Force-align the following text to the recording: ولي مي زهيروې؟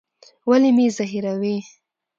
ولي 0.49 0.69
مي 0.77 0.85
زهيروې؟ 0.95 1.55